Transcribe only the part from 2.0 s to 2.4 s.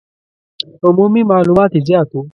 وو.